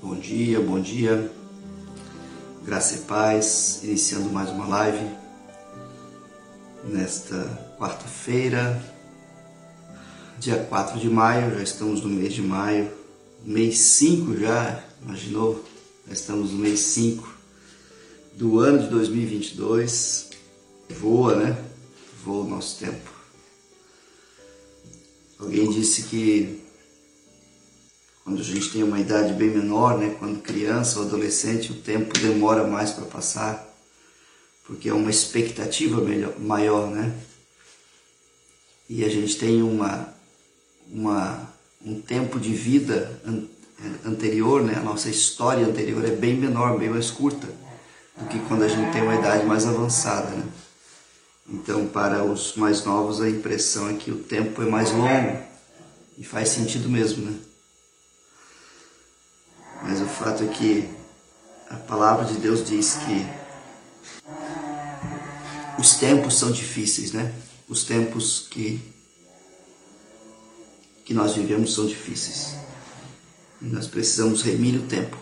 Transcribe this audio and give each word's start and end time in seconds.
Bom 0.00 0.18
dia, 0.20 0.60
bom 0.60 0.80
dia. 0.80 1.30
Graça 2.64 2.96
e 2.96 2.98
paz, 3.00 3.80
iniciando 3.82 4.30
mais 4.30 4.50
uma 4.50 4.66
live 4.66 5.22
nesta 6.84 7.36
quarta-feira, 7.78 8.82
dia 10.38 10.64
4 10.64 10.98
de 10.98 11.08
maio, 11.08 11.54
já 11.54 11.62
estamos 11.62 12.02
no 12.02 12.08
mês 12.08 12.32
de 12.32 12.42
maio, 12.42 12.90
mês 13.44 13.78
5 13.78 14.36
já, 14.38 14.82
imaginou? 15.00 15.64
Já 16.06 16.12
estamos 16.12 16.50
no 16.52 16.58
mês 16.58 16.80
5 16.80 17.32
do 18.34 18.58
ano 18.58 18.80
de 18.80 18.88
2022. 18.88 20.30
Voa, 20.90 21.36
né? 21.36 21.56
Voa 22.24 22.44
o 22.44 22.48
nosso 22.48 22.78
tempo. 22.78 23.11
Alguém 25.42 25.68
disse 25.68 26.04
que 26.04 26.62
quando 28.22 28.40
a 28.40 28.44
gente 28.44 28.70
tem 28.70 28.84
uma 28.84 29.00
idade 29.00 29.32
bem 29.32 29.50
menor, 29.50 29.98
né, 29.98 30.14
quando 30.16 30.40
criança 30.40 31.00
ou 31.00 31.06
adolescente, 31.06 31.72
o 31.72 31.74
tempo 31.74 32.16
demora 32.20 32.64
mais 32.64 32.92
para 32.92 33.04
passar, 33.06 33.68
porque 34.64 34.88
é 34.88 34.94
uma 34.94 35.10
expectativa 35.10 36.00
melhor, 36.00 36.38
maior, 36.38 36.88
né? 36.88 37.12
E 38.88 39.04
a 39.04 39.08
gente 39.08 39.36
tem 39.36 39.60
uma, 39.62 40.14
uma, 40.88 41.52
um 41.84 42.00
tempo 42.00 42.38
de 42.38 42.54
vida 42.54 43.20
an, 43.26 43.42
anterior, 44.04 44.62
né? 44.62 44.76
A 44.76 44.82
nossa 44.82 45.10
história 45.10 45.66
anterior 45.66 46.04
é 46.04 46.14
bem 46.14 46.36
menor, 46.36 46.78
bem 46.78 46.88
mais 46.88 47.10
curta 47.10 47.48
do 48.16 48.28
que 48.28 48.38
quando 48.46 48.62
a 48.62 48.68
gente 48.68 48.92
tem 48.92 49.02
uma 49.02 49.16
idade 49.16 49.44
mais 49.44 49.66
avançada, 49.66 50.30
né? 50.30 50.44
Então, 51.52 51.86
para 51.86 52.24
os 52.24 52.56
mais 52.56 52.82
novos, 52.82 53.20
a 53.20 53.28
impressão 53.28 53.90
é 53.90 53.92
que 53.92 54.10
o 54.10 54.18
tempo 54.18 54.62
é 54.62 54.64
mais 54.64 54.90
longo 54.90 55.38
e 56.16 56.24
faz 56.24 56.48
sentido 56.48 56.88
mesmo, 56.88 57.30
né? 57.30 57.38
Mas 59.82 60.00
o 60.00 60.06
fato 60.06 60.44
é 60.44 60.46
que 60.46 60.88
a 61.68 61.76
palavra 61.76 62.24
de 62.24 62.38
Deus 62.38 62.64
diz 62.64 62.94
que 62.94 63.26
os 65.78 65.94
tempos 65.96 66.38
são 66.38 66.50
difíceis, 66.50 67.12
né? 67.12 67.34
Os 67.68 67.84
tempos 67.84 68.46
que 68.50 68.80
que 71.04 71.12
nós 71.12 71.34
vivemos 71.34 71.74
são 71.74 71.84
difíceis. 71.84 72.54
E 73.60 73.66
nós 73.66 73.86
precisamos 73.86 74.40
remir 74.40 74.76
o 74.76 74.86
tempo. 74.86 75.18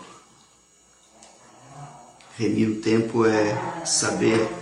Remir 2.37 2.69
o 2.69 2.75
tempo 2.79 3.25
é 3.25 3.85
saber 3.85 4.60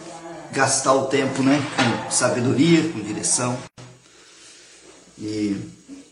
gastar 0.51 0.93
o 0.93 1.07
tempo, 1.07 1.43
né? 1.43 1.59
Com 1.75 2.11
sabedoria, 2.11 2.89
com 2.91 2.99
direção. 3.01 3.57
E 5.17 5.55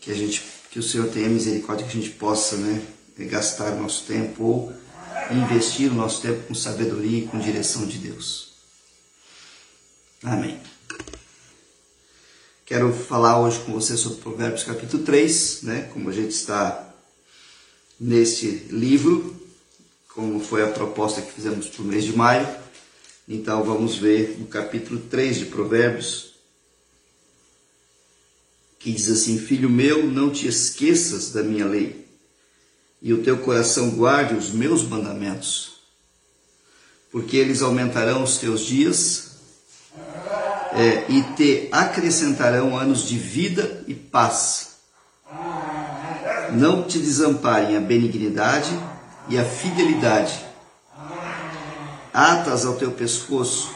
que 0.00 0.10
a 0.10 0.14
gente, 0.14 0.42
que 0.70 0.78
o 0.78 0.82
Senhor 0.82 1.08
tenha 1.08 1.28
misericórdia 1.28 1.86
que 1.86 1.96
a 1.96 2.00
gente 2.00 2.14
possa, 2.14 2.56
né? 2.56 2.82
gastar 3.26 3.72
o 3.72 3.82
nosso 3.82 4.04
tempo 4.04 4.44
ou 4.44 4.72
investir 5.30 5.90
o 5.90 5.94
nosso 5.94 6.22
tempo 6.22 6.46
com 6.46 6.54
sabedoria 6.54 7.18
e 7.18 7.26
com 7.26 7.38
direção 7.38 7.84
de 7.86 7.98
Deus. 7.98 8.52
Amém. 10.22 10.60
Quero 12.64 12.92
falar 12.92 13.40
hoje 13.40 13.60
com 13.60 13.72
você 13.72 13.96
sobre 13.96 14.20
Provérbios 14.20 14.62
capítulo 14.62 15.02
3, 15.02 15.62
né? 15.62 15.90
Como 15.92 16.10
a 16.10 16.12
gente 16.12 16.30
está 16.30 16.94
neste 17.98 18.46
livro, 18.70 19.34
como 20.14 20.38
foi 20.38 20.62
a 20.62 20.68
proposta 20.68 21.22
que 21.22 21.32
fizemos 21.32 21.66
para 21.66 21.82
o 21.82 21.86
mês 21.86 22.04
de 22.04 22.14
maio. 22.16 22.46
Então 23.28 23.62
vamos 23.62 23.96
ver 23.96 24.38
no 24.38 24.46
capítulo 24.46 25.00
3 25.00 25.36
de 25.36 25.46
Provérbios, 25.46 26.32
que 28.78 28.90
diz 28.90 29.10
assim: 29.10 29.38
Filho 29.38 29.68
meu, 29.68 30.06
não 30.06 30.30
te 30.30 30.48
esqueças 30.48 31.30
da 31.30 31.42
minha 31.42 31.66
lei 31.66 32.08
e 33.02 33.12
o 33.12 33.22
teu 33.22 33.38
coração 33.38 33.90
guarde 33.90 34.34
os 34.34 34.50
meus 34.50 34.82
mandamentos, 34.82 35.80
porque 37.12 37.36
eles 37.36 37.60
aumentarão 37.60 38.22
os 38.22 38.38
teus 38.38 38.62
dias 38.62 39.32
é, 40.72 41.04
e 41.10 41.22
te 41.34 41.68
acrescentarão 41.70 42.76
anos 42.76 43.06
de 43.06 43.18
vida 43.18 43.84
e 43.86 43.94
paz. 43.94 44.78
Não 46.54 46.82
te 46.82 46.98
desamparem 46.98 47.76
a 47.76 47.80
benignidade 47.80 48.70
e 49.28 49.38
a 49.38 49.44
fidelidade. 49.44 50.47
Atas 52.12 52.64
ao 52.64 52.76
teu 52.76 52.92
pescoço, 52.92 53.70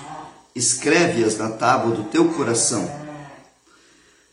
escreve-as 0.54 1.38
na 1.38 1.50
tábua 1.50 1.94
do 1.94 2.04
teu 2.04 2.28
coração, 2.32 2.90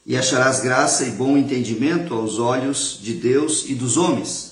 e 0.06 0.18
acharás 0.18 0.60
graça 0.60 1.04
e 1.04 1.12
bom 1.12 1.38
entendimento 1.38 2.14
aos 2.14 2.40
olhos 2.40 2.98
de 3.02 3.14
Deus 3.14 3.66
e 3.68 3.76
dos 3.76 3.96
homens 3.96 4.50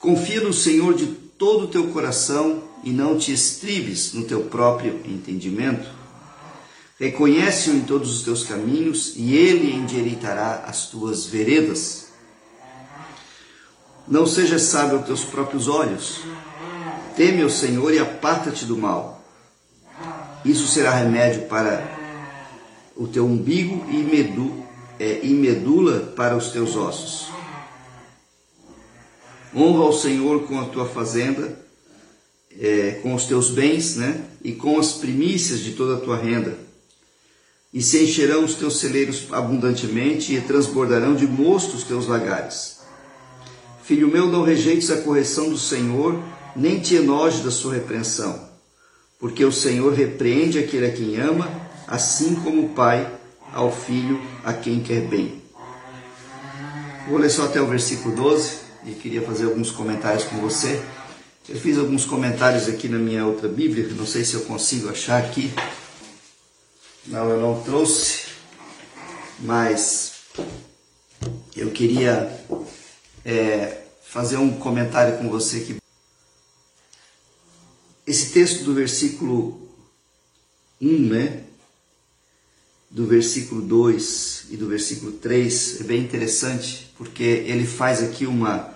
Confia 0.00 0.40
no 0.40 0.50
Senhor 0.50 0.94
de 0.94 1.04
todo 1.06 1.64
o 1.64 1.68
teu 1.68 1.88
coração 1.88 2.62
e 2.82 2.90
não 2.90 3.18
te 3.18 3.34
estribes 3.34 4.14
no 4.14 4.24
teu 4.24 4.44
próprio 4.44 4.98
entendimento. 5.04 5.86
Reconhece-o 6.98 7.76
em 7.76 7.82
todos 7.82 8.10
os 8.10 8.22
teus 8.22 8.42
caminhos 8.42 9.12
e 9.14 9.36
ele 9.36 9.70
endireitará 9.70 10.64
as 10.66 10.86
tuas 10.86 11.26
veredas. 11.26 12.06
Não 14.08 14.24
sejas 14.24 14.62
sábio 14.62 14.96
aos 14.96 15.06
teus 15.06 15.22
próprios 15.22 15.68
olhos. 15.68 16.20
Teme 17.20 17.44
o 17.44 17.50
Senhor 17.50 17.92
e 17.92 17.98
aparta-te 17.98 18.64
do 18.64 18.78
mal. 18.78 19.22
Isso 20.42 20.66
será 20.66 20.90
remédio 20.94 21.42
para 21.48 21.86
o 22.96 23.06
teu 23.06 23.26
umbigo 23.26 23.84
e, 23.90 23.98
medu, 23.98 24.64
é, 24.98 25.20
e 25.22 25.34
medula 25.34 26.14
para 26.16 26.34
os 26.34 26.50
teus 26.50 26.74
ossos. 26.76 27.28
Honra 29.54 29.84
ao 29.84 29.92
Senhor 29.92 30.46
com 30.46 30.58
a 30.60 30.64
tua 30.64 30.86
fazenda, 30.86 31.60
é, 32.58 32.92
com 33.02 33.14
os 33.14 33.26
teus 33.26 33.50
bens, 33.50 33.96
né? 33.96 34.24
E 34.42 34.52
com 34.52 34.78
as 34.78 34.94
primícias 34.94 35.60
de 35.60 35.72
toda 35.72 35.96
a 35.96 36.00
tua 36.00 36.16
renda. 36.16 36.56
E 37.70 37.82
se 37.82 38.02
encherão 38.02 38.46
os 38.46 38.54
teus 38.54 38.80
celeiros 38.80 39.26
abundantemente 39.30 40.34
e 40.34 40.40
transbordarão 40.40 41.14
de 41.14 41.26
mosto 41.26 41.76
os 41.76 41.84
teus 41.84 42.06
lagares. 42.06 42.78
Filho 43.84 44.08
meu, 44.08 44.26
não 44.26 44.42
rejeites 44.42 44.90
a 44.90 45.02
correção 45.02 45.50
do 45.50 45.58
Senhor, 45.58 46.18
nem 46.56 46.80
te 46.80 46.96
enojes 46.96 47.42
da 47.42 47.50
sua 47.50 47.74
repreensão, 47.74 48.48
porque 49.18 49.44
o 49.44 49.52
Senhor 49.52 49.92
repreende 49.92 50.58
aquele 50.58 50.86
a 50.86 50.92
quem 50.92 51.20
ama, 51.20 51.48
assim 51.86 52.34
como 52.36 52.66
o 52.66 52.68
pai 52.70 53.10
ao 53.52 53.72
filho 53.72 54.20
a 54.44 54.52
quem 54.52 54.80
quer 54.80 55.02
bem. 55.02 55.42
Vou 57.08 57.18
ler 57.18 57.30
só 57.30 57.46
até 57.46 57.60
o 57.60 57.66
versículo 57.66 58.14
12 58.14 58.58
e 58.84 58.92
queria 58.92 59.22
fazer 59.22 59.46
alguns 59.46 59.70
comentários 59.70 60.24
com 60.24 60.36
você. 60.36 60.80
Eu 61.48 61.56
fiz 61.56 61.76
alguns 61.78 62.04
comentários 62.04 62.68
aqui 62.68 62.88
na 62.88 62.98
minha 62.98 63.26
outra 63.26 63.48
Bíblia, 63.48 63.88
não 63.96 64.06
sei 64.06 64.24
se 64.24 64.34
eu 64.34 64.42
consigo 64.42 64.88
achar 64.88 65.18
aqui. 65.18 65.52
Não, 67.06 67.28
eu 67.28 67.40
não 67.40 67.60
trouxe, 67.62 68.26
mas 69.40 70.12
eu 71.56 71.70
queria 71.70 72.30
é, 73.24 73.78
fazer 74.02 74.36
um 74.36 74.52
comentário 74.52 75.18
com 75.18 75.28
você 75.28 75.60
que 75.60 75.76
esse 78.10 78.32
texto 78.32 78.64
do 78.64 78.74
versículo 78.74 79.68
1, 80.80 80.98
né? 80.98 81.44
Do 82.90 83.06
versículo 83.06 83.62
2 83.62 84.46
e 84.50 84.56
do 84.56 84.66
versículo 84.66 85.12
3 85.12 85.80
é 85.80 85.84
bem 85.84 86.02
interessante 86.02 86.92
porque 86.98 87.22
ele 87.22 87.64
faz 87.64 88.02
aqui 88.02 88.26
uma, 88.26 88.74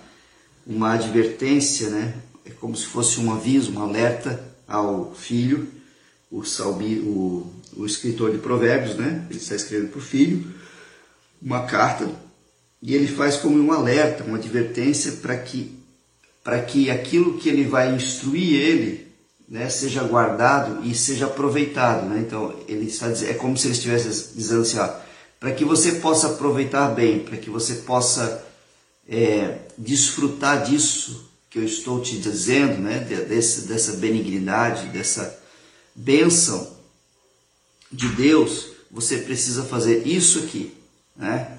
uma 0.65 0.95
advertência, 0.95 1.91
né? 1.91 2.15
É 2.45 2.51
como 2.51 2.77
se 2.77 2.87
fosse 2.87 3.19
um 3.19 3.33
aviso, 3.33 3.73
um 3.73 3.83
alerta 3.83 4.41
ao 4.69 5.13
filho, 5.17 5.67
o, 6.31 6.45
salbi, 6.45 7.01
o, 7.01 7.45
o 7.77 7.85
escritor 7.85 8.31
de 8.31 8.39
Provérbios, 8.39 8.95
né? 8.95 9.27
Ele 9.29 9.41
está 9.41 9.57
escrevendo 9.57 9.91
para 9.91 9.99
o 9.99 10.03
filho 10.03 10.47
uma 11.43 11.67
carta 11.67 12.09
e 12.81 12.95
ele 12.95 13.09
faz 13.09 13.37
como 13.37 13.59
um 13.59 13.73
alerta, 13.73 14.23
uma 14.23 14.39
advertência 14.39 15.11
para 15.11 15.37
que 15.37 15.77
para 16.45 16.63
que 16.63 16.89
aquilo 16.89 17.39
que 17.39 17.49
ele 17.49 17.65
vai 17.65 17.95
instruir 17.95 18.61
ele 18.61 19.05
né, 19.49 19.69
seja 19.69 20.03
guardado 20.03 20.85
e 20.85 20.95
seja 20.95 21.27
aproveitado. 21.27 22.09
Né? 22.09 22.21
Então, 22.21 22.55
ele 22.67 22.87
está 22.87 23.09
dizendo, 23.09 23.31
é 23.31 23.35
como 23.35 23.57
se 23.57 23.67
ele 23.67 23.75
estivesse 23.75 24.35
dizendo 24.35 24.63
assim: 24.63 24.79
para 25.39 25.53
que 25.53 25.65
você 25.65 25.93
possa 25.93 26.29
aproveitar 26.29 26.89
bem, 26.89 27.21
para 27.21 27.37
que 27.37 27.51
você 27.51 27.75
possa 27.77 28.45
é, 29.09 29.59
desfrutar 29.77 30.65
disso 30.65 31.31
que 31.51 31.59
eu 31.59 31.65
estou 31.65 32.01
te 32.01 32.19
dizendo, 32.19 32.81
né, 32.81 32.99
desse, 32.99 33.69
dessa 33.69 33.93
benignidade, 33.93 34.89
dessa 34.89 35.41
bênção 35.95 36.75
de 37.93 38.09
Deus, 38.09 38.71
você 38.91 39.19
precisa 39.19 39.63
fazer 39.63 40.05
isso 40.05 40.41
aqui, 40.41 40.75
né? 41.15 41.59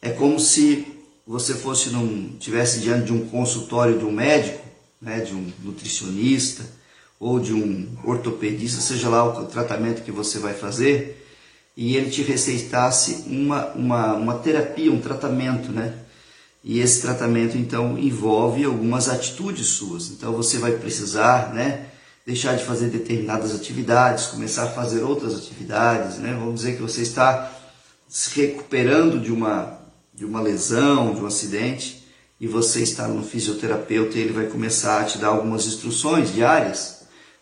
É 0.00 0.10
como 0.10 0.38
se 0.38 0.86
você 1.26 1.54
fosse 1.54 1.88
num 1.90 2.36
tivesse 2.38 2.78
diante 2.78 3.06
de 3.06 3.12
um 3.12 3.26
consultório 3.26 3.98
de 3.98 4.04
um 4.04 4.12
médico, 4.12 4.64
né, 5.00 5.20
de 5.20 5.34
um 5.34 5.50
nutricionista 5.64 6.64
ou 7.24 7.40
de 7.40 7.54
um 7.54 7.88
ortopedista, 8.04 8.82
seja 8.82 9.08
lá 9.08 9.24
o 9.24 9.46
tratamento 9.46 10.02
que 10.02 10.12
você 10.12 10.38
vai 10.38 10.52
fazer, 10.52 11.26
e 11.74 11.96
ele 11.96 12.10
te 12.10 12.20
receitasse 12.20 13.24
uma, 13.26 13.68
uma, 13.68 14.12
uma 14.12 14.34
terapia, 14.34 14.92
um 14.92 15.00
tratamento, 15.00 15.72
né? 15.72 15.94
E 16.62 16.80
esse 16.80 17.00
tratamento 17.00 17.56
então 17.56 17.98
envolve 17.98 18.62
algumas 18.64 19.08
atitudes 19.08 19.68
suas. 19.68 20.10
Então 20.10 20.34
você 20.34 20.58
vai 20.58 20.72
precisar, 20.72 21.54
né, 21.54 21.86
deixar 22.26 22.56
de 22.56 22.64
fazer 22.64 22.90
determinadas 22.90 23.54
atividades, 23.54 24.26
começar 24.26 24.64
a 24.64 24.72
fazer 24.72 25.02
outras 25.02 25.34
atividades, 25.34 26.18
né? 26.18 26.36
Vamos 26.38 26.56
dizer 26.56 26.76
que 26.76 26.82
você 26.82 27.00
está 27.00 27.50
se 28.06 28.38
recuperando 28.38 29.18
de 29.18 29.32
uma 29.32 29.78
de 30.12 30.26
uma 30.26 30.42
lesão, 30.42 31.14
de 31.14 31.22
um 31.22 31.26
acidente, 31.26 32.06
e 32.38 32.46
você 32.46 32.82
está 32.82 33.08
no 33.08 33.24
fisioterapeuta 33.24 34.18
e 34.18 34.20
ele 34.20 34.32
vai 34.34 34.46
começar 34.46 35.00
a 35.00 35.04
te 35.04 35.16
dar 35.16 35.28
algumas 35.28 35.66
instruções 35.66 36.30
diárias. 36.30 36.93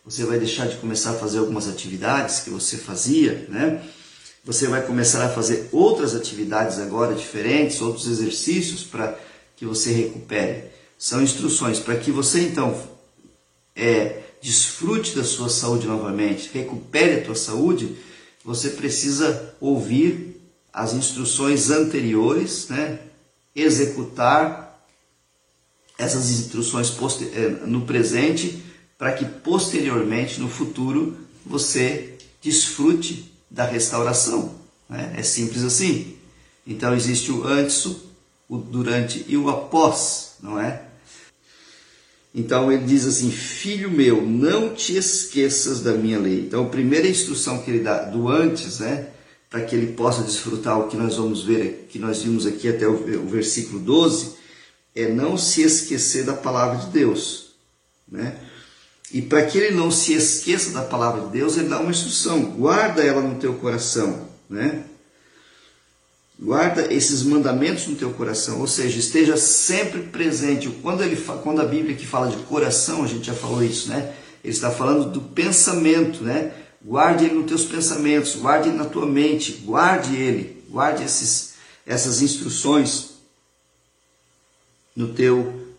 Você 0.05 0.25
vai 0.25 0.37
deixar 0.37 0.67
de 0.67 0.77
começar 0.77 1.13
a 1.13 1.19
fazer 1.19 1.39
algumas 1.39 1.69
atividades 1.69 2.41
que 2.41 2.51
você 2.51 2.77
fazia, 2.77 3.47
né? 3.49 3.81
Você 4.45 4.67
vai 4.67 4.85
começar 4.85 5.25
a 5.25 5.29
fazer 5.29 5.69
outras 5.71 6.17
atividades 6.17 6.81
agora 6.81 7.15
diferentes, 7.15 7.81
outros 7.81 8.09
exercícios 8.09 8.83
para 8.83 9.17
que 9.57 9.65
você 9.65 9.93
recupere. 9.93 10.65
São 10.99 11.23
instruções 11.23 11.79
para 11.79 11.97
que 11.97 12.11
você 12.11 12.41
então 12.41 12.77
é, 13.77 14.23
desfrute 14.43 15.15
da 15.15 15.23
sua 15.23 15.49
saúde 15.49 15.87
novamente, 15.87 16.51
recupere 16.53 17.21
a 17.21 17.25
tua 17.25 17.37
saúde. 17.37 17.97
Você 18.45 18.71
precisa 18.71 19.55
ouvir 19.61 20.41
as 20.73 20.95
instruções 20.95 21.71
anteriores, 21.71 22.67
né? 22.69 22.99
executar 23.55 24.85
essas 25.97 26.29
instruções 26.31 26.93
é, 27.35 27.49
no 27.67 27.83
presente 27.83 28.72
para 29.03 29.15
que 29.15 29.25
posteriormente, 29.25 30.41
no 30.41 30.49
futuro, 30.49 31.17
você 31.45 32.15
desfrute 32.41 33.35
da 33.51 33.65
restauração. 33.67 34.55
Né? 34.89 35.15
É 35.17 35.25
simples 35.25 35.65
assim. 35.65 36.15
Então 36.65 36.95
existe 36.95 37.33
o 37.33 37.45
antes, 37.45 37.85
o 38.49 38.57
durante 38.57 39.25
e 39.27 39.37
o 39.37 39.51
após, 39.51 40.35
não 40.41 40.57
é? 40.57 40.83
Então 42.33 42.71
ele 42.71 42.85
diz 42.85 43.05
assim: 43.05 43.29
Filho 43.29 43.91
meu, 43.91 44.25
não 44.25 44.73
te 44.73 44.97
esqueças 44.97 45.81
da 45.81 45.95
minha 45.95 46.21
lei. 46.21 46.39
Então 46.39 46.65
a 46.65 46.69
primeira 46.69 47.09
instrução 47.09 47.61
que 47.61 47.73
ele 47.73 47.81
dá 47.81 48.05
do 48.05 48.29
antes, 48.29 48.79
né? 48.79 49.09
Para 49.51 49.63
que 49.63 49.75
ele 49.75 49.95
possa 49.95 50.23
desfrutar 50.23 50.79
o 50.79 50.87
que 50.87 50.97
nós 50.97 51.17
vamos 51.17 51.43
ver, 51.43 51.89
que 51.91 51.99
nós 51.99 52.23
vimos 52.23 52.47
aqui 52.47 52.69
até 52.69 52.87
o, 52.87 52.93
o 52.93 53.27
versículo 53.27 53.81
12, 53.81 54.37
é 54.95 55.09
não 55.09 55.37
se 55.37 55.61
esquecer 55.61 56.25
da 56.25 56.35
palavra 56.35 56.79
de 56.79 56.93
Deus, 56.93 57.47
né? 58.07 58.39
E 59.13 59.21
para 59.21 59.45
que 59.45 59.59
ele 59.59 59.77
não 59.77 59.91
se 59.91 60.15
esqueça 60.15 60.71
da 60.71 60.83
palavra 60.83 61.27
de 61.27 61.33
Deus, 61.33 61.57
ele 61.57 61.69
dá 61.69 61.79
uma 61.79 61.91
instrução: 61.91 62.43
guarda 62.43 63.03
ela 63.03 63.21
no 63.21 63.39
teu 63.39 63.55
coração, 63.55 64.27
né? 64.49 64.85
Guarda 66.41 66.93
esses 66.93 67.23
mandamentos 67.23 67.87
no 67.87 67.95
teu 67.95 68.11
coração, 68.15 68.61
ou 68.61 68.67
seja, 68.67 68.99
esteja 68.99 69.37
sempre 69.37 70.03
presente. 70.05 70.69
Quando, 70.83 71.03
ele, 71.03 71.15
quando 71.43 71.61
a 71.61 71.65
Bíblia 71.65 71.95
que 71.95 72.07
fala 72.07 72.29
de 72.29 72.37
coração, 72.45 73.05
a 73.05 73.07
gente 73.07 73.27
já 73.27 73.35
falou 73.35 73.63
isso, 73.63 73.91
né? 73.91 74.15
Ele 74.43 74.53
está 74.53 74.71
falando 74.71 75.11
do 75.11 75.21
pensamento, 75.21 76.25
né? 76.25 76.53
Guarde 76.85 77.27
ele 77.27 77.35
nos 77.35 77.47
teus 77.47 77.65
pensamentos, 77.65 78.35
guarde 78.35 78.71
ele 78.71 78.79
na 78.79 78.87
tua 78.87 79.07
mente, 79.07 79.53
guarde 79.65 80.17
ele, 80.17 80.65
guarde 80.69 81.05
esses, 81.05 81.53
essas 81.87 82.23
instruções 82.23 83.11
no 84.97 85.13
teu, 85.15 85.77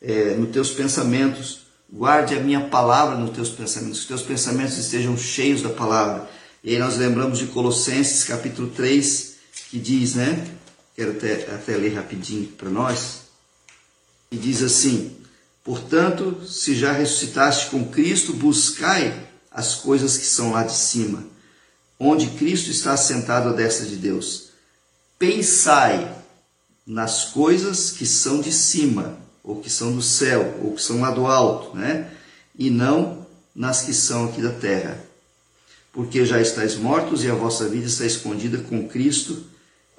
é, 0.00 0.34
nos 0.34 0.50
teus 0.50 0.70
pensamentos. 0.70 1.65
Guarde 1.96 2.34
a 2.34 2.40
minha 2.40 2.68
palavra 2.68 3.16
nos 3.16 3.30
teus 3.30 3.48
pensamentos, 3.48 4.00
que 4.00 4.12
os 4.12 4.20
teus 4.20 4.22
pensamentos 4.22 4.76
estejam 4.76 5.16
cheios 5.16 5.62
da 5.62 5.70
palavra. 5.70 6.28
E 6.62 6.74
aí 6.74 6.78
nós 6.78 6.98
lembramos 6.98 7.38
de 7.38 7.46
Colossenses 7.46 8.22
capítulo 8.22 8.68
3, 8.68 9.36
que 9.70 9.78
diz, 9.78 10.14
né? 10.14 10.46
Quero 10.94 11.12
até, 11.12 11.32
até 11.54 11.74
ler 11.74 11.94
rapidinho 11.94 12.48
para 12.48 12.68
nós. 12.68 13.20
E 14.30 14.36
diz 14.36 14.62
assim: 14.62 15.16
Portanto, 15.64 16.46
se 16.46 16.76
já 16.76 16.92
ressuscitaste 16.92 17.70
com 17.70 17.88
Cristo, 17.88 18.34
buscai 18.34 19.28
as 19.50 19.76
coisas 19.76 20.18
que 20.18 20.26
são 20.26 20.52
lá 20.52 20.64
de 20.64 20.76
cima, 20.76 21.24
onde 21.98 22.26
Cristo 22.26 22.70
está 22.70 22.92
assentado 22.92 23.48
à 23.48 23.52
destra 23.52 23.86
de 23.86 23.96
Deus. 23.96 24.50
Pensai 25.18 26.14
nas 26.86 27.24
coisas 27.30 27.90
que 27.90 28.04
são 28.04 28.42
de 28.42 28.52
cima 28.52 29.24
ou 29.46 29.60
que 29.60 29.70
são 29.70 29.92
do 29.92 30.02
céu, 30.02 30.58
ou 30.64 30.74
que 30.74 30.82
são 30.82 31.00
lá 31.00 31.12
do 31.12 31.24
alto, 31.24 31.76
né? 31.76 32.10
E 32.58 32.68
não 32.68 33.24
nas 33.54 33.82
que 33.82 33.94
são 33.94 34.26
aqui 34.26 34.42
da 34.42 34.50
terra. 34.50 35.00
Porque 35.92 36.26
já 36.26 36.40
estáis 36.42 36.74
mortos 36.74 37.22
e 37.22 37.30
a 37.30 37.34
vossa 37.34 37.68
vida 37.68 37.86
está 37.86 38.04
escondida 38.04 38.58
com 38.58 38.88
Cristo 38.88 39.44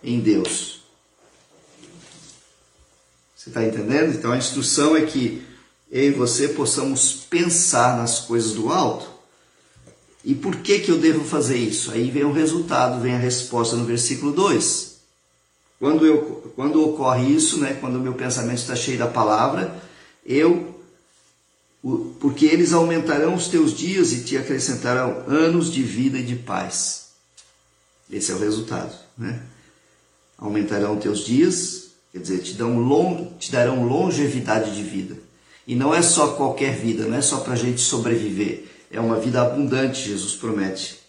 em 0.03 0.19
Deus. 0.19 0.81
Você 3.35 3.49
está 3.49 3.63
entendendo? 3.63 4.13
Então 4.13 4.33
a 4.33 4.37
instrução 4.37 4.97
é 4.97 5.05
que 5.05 5.41
eu 5.89 6.03
e 6.03 6.11
você 6.11 6.49
possamos 6.49 7.13
pensar 7.13 7.97
nas 7.97 8.19
coisas 8.19 8.51
do 8.51 8.71
alto. 8.71 9.09
E 10.25 10.35
por 10.35 10.57
que, 10.57 10.79
que 10.79 10.91
eu 10.91 10.97
devo 10.97 11.23
fazer 11.23 11.57
isso? 11.57 11.89
Aí 11.91 12.11
vem 12.11 12.25
o 12.25 12.33
resultado, 12.33 13.01
vem 13.01 13.13
a 13.13 13.17
resposta 13.17 13.77
no 13.77 13.85
versículo 13.85 14.33
2. 14.33 14.86
Quando, 15.79 16.05
eu, 16.05 16.51
quando 16.55 16.83
ocorre 16.83 17.31
isso, 17.31 17.59
né, 17.59 17.77
quando 17.79 17.97
o 17.97 17.99
meu 17.99 18.13
pensamento 18.13 18.57
está 18.57 18.75
cheio 18.75 18.97
da 18.97 19.07
palavra, 19.07 19.75
eu, 20.25 20.75
porque 22.19 22.45
eles 22.45 22.73
aumentarão 22.73 23.35
os 23.35 23.47
teus 23.47 23.75
dias 23.77 24.11
e 24.11 24.23
te 24.23 24.37
acrescentarão 24.37 25.23
anos 25.27 25.71
de 25.71 25.83
vida 25.83 26.17
e 26.17 26.23
de 26.23 26.35
paz. 26.35 27.09
Esse 28.11 28.31
é 28.31 28.35
o 28.35 28.39
resultado, 28.39 28.93
né? 29.17 29.41
Aumentarão 30.37 30.97
teus 30.97 31.25
dias, 31.25 31.89
quer 32.11 32.19
dizer, 32.19 32.39
te, 32.39 32.53
dão 32.53 32.79
long, 32.79 33.33
te 33.37 33.51
darão 33.51 33.85
longevidade 33.85 34.75
de 34.75 34.81
vida. 34.81 35.15
E 35.67 35.75
não 35.75 35.93
é 35.93 36.01
só 36.01 36.33
qualquer 36.33 36.75
vida, 36.75 37.05
não 37.05 37.17
é 37.17 37.21
só 37.21 37.39
para 37.39 37.53
a 37.53 37.57
gente 37.57 37.81
sobreviver, 37.81 38.65
é 38.89 38.99
uma 38.99 39.19
vida 39.19 39.41
abundante, 39.41 40.07
Jesus 40.07 40.33
promete. 40.33 41.06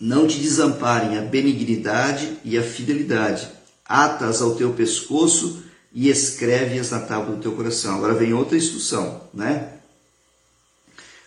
Não 0.00 0.26
te 0.26 0.38
desamparem 0.38 1.18
a 1.18 1.22
benignidade 1.22 2.38
e 2.44 2.56
a 2.56 2.62
fidelidade. 2.62 3.48
Atas 3.84 4.40
ao 4.40 4.54
teu 4.54 4.72
pescoço 4.72 5.62
e 5.92 6.08
escreve-as 6.08 6.90
na 6.90 7.00
tábua 7.00 7.34
do 7.34 7.42
teu 7.42 7.52
coração. 7.52 7.96
Agora 7.96 8.14
vem 8.14 8.32
outra 8.32 8.56
instrução, 8.56 9.22
né? 9.32 9.72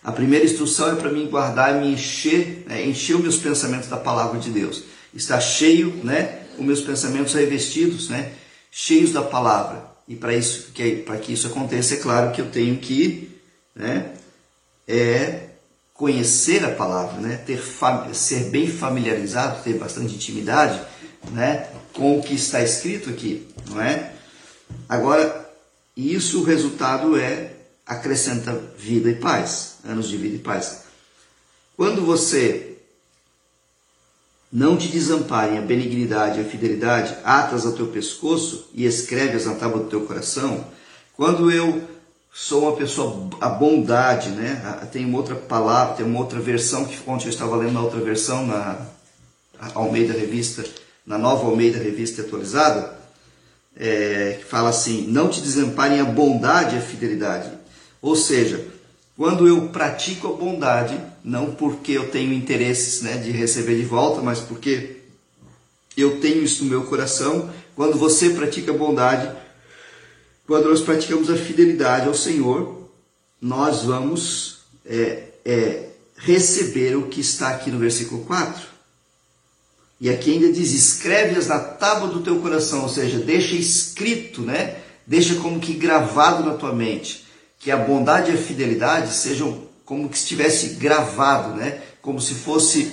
A 0.03 0.12
primeira 0.12 0.45
instrução 0.45 0.91
é 0.91 0.95
para 0.95 1.12
mim 1.12 1.27
guardar 1.27 1.75
e 1.75 1.79
me 1.79 1.94
encher, 1.94 2.63
né? 2.68 2.83
encher 2.85 3.15
os 3.15 3.21
meus 3.21 3.38
pensamentos 3.38 3.88
da 3.88 3.97
palavra 3.97 4.39
de 4.39 4.50
Deus. 4.50 4.83
Está 5.13 5.40
cheio, 5.40 5.94
né? 6.04 6.40
Os 6.57 6.66
meus 6.66 6.81
pensamentos 6.81 7.33
revestidos, 7.33 8.09
né? 8.09 8.33
Cheios 8.71 9.11
da 9.11 9.21
palavra. 9.21 9.85
E 10.07 10.16
para 10.16 10.35
isso, 10.35 10.71
para 11.06 11.18
que 11.18 11.33
isso 11.33 11.47
aconteça, 11.47 11.95
é 11.95 11.97
claro 11.97 12.31
que 12.31 12.42
eu 12.42 12.49
tenho 12.49 12.78
que, 12.78 13.30
né? 13.75 14.13
É 14.87 15.50
conhecer 16.01 16.65
a 16.65 16.71
palavra, 16.71 17.21
né? 17.21 17.37
ter 17.45 17.61
ser 18.11 18.45
bem 18.45 18.67
familiarizado, 18.67 19.61
ter 19.61 19.77
bastante 19.77 20.15
intimidade, 20.15 20.81
né? 21.29 21.69
com 21.93 22.17
o 22.17 22.23
que 22.23 22.33
está 22.33 22.59
escrito 22.59 23.11
aqui, 23.11 23.47
não 23.69 23.79
é? 23.79 24.11
Agora, 24.89 25.47
isso 25.95 26.41
o 26.41 26.43
resultado 26.43 27.15
é 27.19 27.53
acrescenta 27.85 28.51
vida 28.75 29.11
e 29.11 29.15
paz, 29.17 29.75
anos 29.85 30.09
de 30.09 30.17
vida 30.17 30.37
e 30.37 30.39
paz. 30.39 30.85
Quando 31.77 32.03
você 32.03 32.77
não 34.51 34.77
te 34.77 34.87
desamparem 34.87 35.59
a 35.59 35.61
benignidade 35.61 36.39
e 36.39 36.41
a 36.41 36.49
fidelidade, 36.49 37.15
atas 37.23 37.63
ao 37.63 37.73
teu 37.73 37.85
pescoço 37.85 38.71
e 38.73 38.87
escreve-as 38.87 39.45
na 39.45 39.53
tábua 39.53 39.83
do 39.83 39.89
teu 39.89 40.01
coração, 40.07 40.65
quando 41.15 41.51
eu 41.51 41.87
sou 42.33 42.64
uma 42.64 42.76
pessoa, 42.76 43.30
a 43.42 43.50
bondade, 43.50 44.30
né? 44.30 44.88
Tem 44.92 45.06
uma 45.06 45.18
outra 45.18 45.35
palavra, 45.35 45.95
tem 45.95 46.06
uma 46.06 46.19
outra 46.19 46.40
versão 46.40 46.85
que 46.85 46.97
ontem 47.07 47.26
eu 47.26 47.30
estava 47.30 47.56
lendo 47.56 47.73
na 47.73 47.81
outra 47.81 48.00
versão, 48.00 48.45
na 48.45 48.85
Almeida 49.73 50.14
Revista, 50.14 50.64
na 51.06 51.18
nova 51.18 51.45
Almeida 51.45 51.78
Revista 51.78 52.21
atualizada, 52.21 52.97
é, 53.76 54.38
que 54.40 54.45
fala 54.45 54.69
assim: 54.69 55.07
não 55.07 55.30
te 55.30 55.42
desamparem 55.42 56.00
a 56.00 56.06
bondade 56.06 56.76
e 56.76 56.80
a 56.80 56.81
fidelidade. 56.81 57.52
Ou 58.02 58.16
seja, 58.16 58.66
quando 59.18 59.47
eu 59.47 59.69
pratico 59.69 60.28
a 60.28 60.31
bondade, 60.31 61.00
não 61.23 61.52
porque 61.52 61.92
eu 61.92 62.09
tenho 62.09 62.33
interesses 62.33 63.02
né, 63.02 63.18
de 63.18 63.30
receber 63.31 63.76
de 63.76 63.83
volta, 63.83 64.21
mas 64.21 64.40
porque 64.40 65.02
eu 65.95 66.19
tenho 66.19 66.44
isso 66.44 66.64
no 66.64 66.69
meu 66.69 66.83
coração, 66.85 67.50
quando 67.76 67.97
você 67.97 68.30
pratica 68.31 68.71
a 68.71 68.78
bondade, 68.78 69.30
quando 70.48 70.69
nós 70.69 70.81
praticamos 70.81 71.30
a 71.30 71.38
fidelidade 71.38 72.07
ao 72.07 72.14
Senhor, 72.14 72.90
nós 73.42 73.83
vamos 73.83 74.60
é, 74.86 75.24
é, 75.45 75.90
receber 76.18 76.95
o 76.95 77.07
que 77.07 77.21
está 77.21 77.50
aqui 77.50 77.71
no 77.71 77.80
versículo 77.80 78.24
4. 78.26 78.71
E 80.00 80.10
aqui 80.10 80.31
ainda 80.33 80.52
diz: 80.52 80.71
escreve-as 80.71 81.48
na 81.48 81.60
tábua 81.60 82.07
do 82.07 82.21
teu 82.21 82.40
coração, 82.40 82.81
ou 82.83 82.90
seja, 82.90 83.19
deixa 83.19 83.56
escrito, 83.56 84.42
né? 84.42 84.78
Deixa 85.06 85.36
como 85.36 85.60
que 85.60 85.74
gravado 85.74 86.44
na 86.44 86.56
tua 86.56 86.74
mente, 86.74 87.26
que 87.60 87.69
a 87.69 87.78
bondade 87.78 88.31
e 88.31 88.33
a 88.33 88.38
fidelidade 88.38 89.14
sejam 89.14 89.68
como 89.86 90.10
que 90.10 90.18
estivesse 90.18 90.76
gravado, 90.76 91.56
né? 91.56 91.81
Como 92.02 92.19
se 92.19 92.33
fosse, 92.33 92.92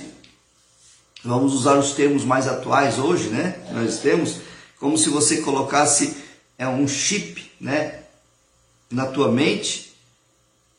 vamos 1.23 1.53
usar 1.53 1.77
os 1.77 1.93
termos 1.93 2.23
mais 2.23 2.47
atuais 2.47 2.99
hoje, 2.99 3.29
né? 3.29 3.55
Nós 3.71 3.99
temos, 3.99 4.37
como 4.79 4.97
se 4.97 5.09
você 5.09 5.37
colocasse 5.37 6.15
é 6.59 6.67
um 6.67 6.85
chip, 6.85 7.49
né? 7.59 8.01
Na 8.91 9.05
tua 9.05 9.31
mente 9.31 9.95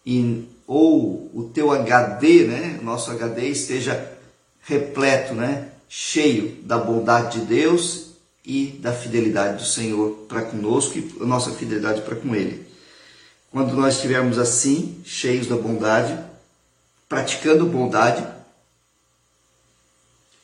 e, 0.05 0.47
ou 0.67 1.31
o 1.35 1.51
teu 1.55 1.73
HD, 1.73 2.45
né? 2.45 2.79
O 2.81 2.85
nosso 2.85 3.11
HD 3.11 3.49
esteja 3.49 4.13
repleto, 4.61 5.35
né? 5.35 5.71
Cheio 5.89 6.63
da 6.63 6.77
bondade 6.77 7.41
de 7.41 7.47
Deus 7.47 8.11
e 8.45 8.79
da 8.81 8.93
fidelidade 8.93 9.63
do 9.63 9.69
Senhor 9.69 10.27
para 10.29 10.43
conosco 10.43 10.99
e 10.99 11.17
a 11.21 11.25
nossa 11.25 11.51
fidelidade 11.53 12.03
para 12.03 12.15
com 12.15 12.37
Ele. 12.37 12.69
Quando 13.51 13.75
nós 13.75 13.95
estivermos 13.95 14.39
assim, 14.39 15.01
cheios 15.05 15.47
da 15.47 15.57
bondade, 15.57 16.17
praticando 17.09 17.67
bondade 17.67 18.25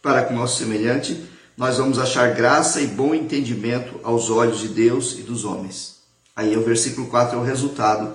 para 0.03 0.25
com 0.25 0.35
o 0.35 0.37
nosso 0.37 0.59
semelhante, 0.59 1.25
nós 1.57 1.79
vamos 1.79 1.99
achar 1.99 2.35
graça 2.35 2.81
e 2.81 2.87
bom 2.87 3.15
entendimento 3.15 3.99
aos 4.03 4.29
olhos 4.29 4.61
de 4.61 4.69
Deus 4.69 5.19
e 5.19 5.23
dos 5.23 5.45
homens. 5.45 5.97
Aí 6.35 6.55
o 6.57 6.63
versículo 6.63 7.07
4 7.07 7.39
é 7.39 7.41
o 7.41 7.45
resultado 7.45 8.15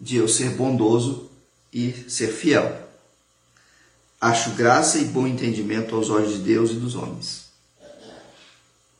de 0.00 0.16
eu 0.16 0.28
ser 0.28 0.50
bondoso 0.50 1.28
e 1.72 1.92
ser 2.08 2.28
fiel. 2.28 2.86
Acho 4.20 4.50
graça 4.50 4.98
e 4.98 5.04
bom 5.04 5.26
entendimento 5.26 5.96
aos 5.96 6.10
olhos 6.10 6.34
de 6.34 6.38
Deus 6.38 6.70
e 6.70 6.74
dos 6.74 6.94
homens. 6.94 7.46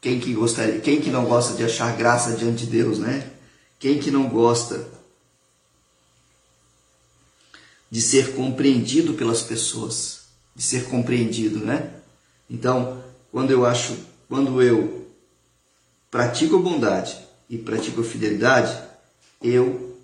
Quem 0.01 0.19
que 0.21 0.35
gostaria, 0.35 0.81
quem 0.81 1.01
que 1.01 1.11
não 1.11 1.25
gosta 1.25 1.55
de 1.55 1.65
achar 1.65 1.97
graça 1.97 2.33
diante 2.33 2.67
de 2.67 2.73
Deus, 2.73 2.99
né? 2.99 3.31
Quem 3.79 3.99
que 3.99 4.11
não 4.11 4.29
gosta 4.29 4.87
de 7.91 8.01
ser 8.01 8.35
compreendido 8.35 9.15
pelas 9.15 9.43
pessoas, 9.43 10.23
de 10.55 10.63
ser 10.63 10.85
compreendido, 10.87 11.61
né? 11.61 11.93
Então, 12.49 13.03
quando 13.37 13.51
eu 13.51 13.67
acho, 13.67 13.99
quando 14.31 14.63
eu 14.63 15.15
pratico 16.11 16.59
bondade 16.59 17.23
e 17.51 17.59
pratico 17.59 18.03
fidelidade, 18.03 18.83
eu 19.43 20.01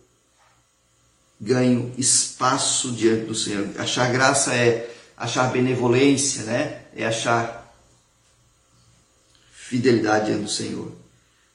ganho 1.41 1.95
espaço 1.97 2.93
diante 2.93 3.25
do 3.25 3.35
Senhor. 3.35 3.71
Achar 3.79 4.13
graça 4.13 4.55
é 4.55 4.95
achar 5.17 5.51
benevolência, 5.51 6.43
né? 6.43 6.85
É 6.95 7.07
achar 7.07 7.75
fidelidade 9.51 10.27
diante 10.27 10.43
do 10.43 10.51
Senhor. 10.51 10.93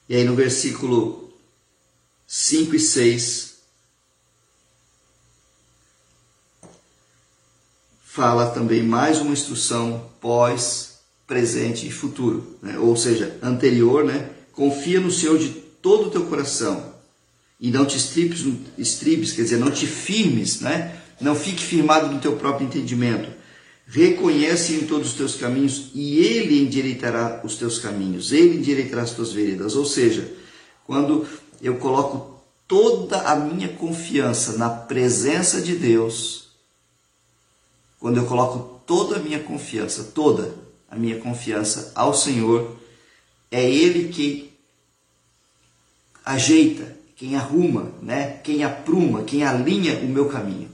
E 0.08 0.16
aí 0.16 0.24
no 0.24 0.34
versículo 0.34 1.32
5 2.26 2.74
e 2.74 2.80
6 2.80 3.54
fala 8.02 8.50
também 8.50 8.82
mais 8.82 9.20
uma 9.20 9.32
instrução 9.32 10.10
pós, 10.20 10.97
presente 11.28 11.86
e 11.86 11.90
futuro, 11.90 12.56
né? 12.62 12.78
ou 12.78 12.96
seja, 12.96 13.38
anterior, 13.42 14.02
né? 14.02 14.30
Confia 14.50 14.98
no 14.98 15.10
Senhor 15.10 15.38
de 15.38 15.50
todo 15.50 16.06
o 16.06 16.10
teu 16.10 16.24
coração 16.24 16.94
e 17.60 17.70
não 17.70 17.84
te 17.84 17.98
estribes, 17.98 18.44
estribes, 18.78 19.32
quer 19.32 19.42
dizer, 19.42 19.58
não 19.58 19.70
te 19.70 19.86
firmes, 19.86 20.60
né? 20.60 20.98
Não 21.20 21.34
fique 21.34 21.62
firmado 21.62 22.08
no 22.12 22.18
teu 22.18 22.36
próprio 22.36 22.66
entendimento. 22.66 23.28
Reconhece 23.86 24.74
em 24.74 24.86
todos 24.86 25.08
os 25.08 25.14
teus 25.14 25.36
caminhos 25.36 25.90
e 25.94 26.18
ele 26.18 26.62
endireitará 26.62 27.42
os 27.44 27.56
teus 27.56 27.78
caminhos, 27.78 28.32
ele 28.32 28.56
endireitará 28.56 29.02
as 29.02 29.12
tuas 29.12 29.32
veredas. 29.32 29.76
Ou 29.76 29.84
seja, 29.84 30.32
quando 30.86 31.26
eu 31.60 31.76
coloco 31.76 32.40
toda 32.66 33.20
a 33.22 33.36
minha 33.36 33.68
confiança 33.68 34.56
na 34.56 34.70
presença 34.70 35.60
de 35.60 35.74
Deus, 35.74 36.48
quando 38.00 38.16
eu 38.16 38.24
coloco 38.24 38.80
toda 38.86 39.16
a 39.16 39.20
minha 39.20 39.40
confiança, 39.40 40.04
toda 40.14 40.67
a 40.90 40.96
minha 40.96 41.18
confiança 41.18 41.92
ao 41.94 42.14
Senhor, 42.14 42.76
é 43.50 43.62
Ele 43.68 44.08
que 44.08 44.52
ajeita, 46.24 46.96
quem 47.16 47.36
arruma, 47.36 47.92
né? 48.02 48.38
quem 48.44 48.62
apruma, 48.62 49.24
quem 49.24 49.42
alinha 49.42 49.98
o 50.00 50.06
meu 50.06 50.28
caminho. 50.28 50.68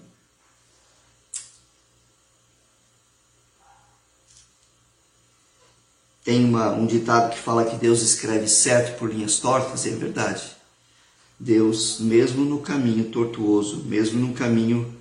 Tem 6.25 6.43
uma, 6.43 6.71
um 6.73 6.87
ditado 6.87 7.31
que 7.31 7.39
fala 7.39 7.65
que 7.67 7.77
Deus 7.77 8.01
escreve 8.01 8.49
certo 8.49 8.99
por 8.99 9.13
linhas 9.13 9.39
tortas, 9.39 9.85
e 9.85 9.91
é 9.91 9.93
verdade. 9.93 10.43
Deus, 11.39 12.01
mesmo 12.01 12.45
no 12.45 12.61
caminho 12.61 13.11
tortuoso, 13.11 13.85
mesmo 13.85 14.19
no 14.19 14.33
caminho 14.33 14.95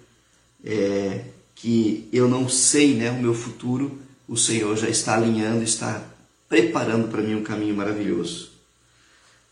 é, 0.63 1.25
que 1.55 2.09
eu 2.11 2.27
não 2.27 2.49
sei 2.49 2.95
né, 2.95 3.09
o 3.09 3.21
meu 3.21 3.33
futuro, 3.33 4.02
o 4.27 4.37
Senhor 4.37 4.75
já 4.77 4.89
está 4.89 5.15
alinhando, 5.15 5.63
está 5.63 6.03
preparando 6.47 7.07
para 7.09 7.21
mim 7.21 7.35
um 7.35 7.43
caminho 7.43 7.75
maravilhoso. 7.75 8.51